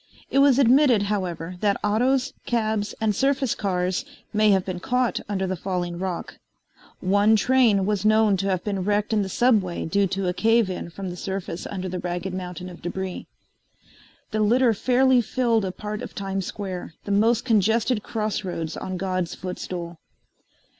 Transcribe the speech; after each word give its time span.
It 0.31 0.39
was 0.39 0.57
admitted, 0.57 1.03
however, 1.03 1.57
that 1.59 1.79
autos, 1.83 2.33
cabs 2.47 2.95
and 2.99 3.15
surface 3.15 3.53
cars 3.53 4.03
may 4.33 4.49
have 4.49 4.65
been 4.65 4.79
caught 4.79 5.19
under 5.29 5.45
the 5.45 5.55
falling 5.55 5.99
rock. 5.99 6.39
One 7.01 7.35
train 7.35 7.85
was 7.85 8.03
known 8.03 8.35
to 8.37 8.47
have 8.49 8.63
been 8.63 8.83
wrecked 8.83 9.13
in 9.13 9.21
the 9.21 9.29
subway 9.29 9.85
due 9.85 10.07
to 10.07 10.27
a 10.27 10.33
cave 10.33 10.71
in 10.71 10.89
from 10.89 11.11
the 11.11 11.15
surface 11.15 11.67
under 11.67 11.87
the 11.87 11.99
ragged 11.99 12.33
mountain 12.33 12.67
of 12.67 12.81
debris. 12.81 13.27
The 14.31 14.39
litter 14.39 14.73
fairly 14.73 15.21
filled 15.21 15.65
a 15.65 15.71
part 15.71 16.01
of 16.01 16.15
Times 16.15 16.47
Square, 16.47 16.95
the 17.05 17.11
most 17.11 17.45
congested 17.45 18.01
cross 18.01 18.43
roads 18.43 18.75
on 18.75 18.97
God's 18.97 19.35
footstool. 19.35 19.99